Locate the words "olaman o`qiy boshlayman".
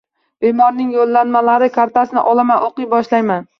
2.35-3.49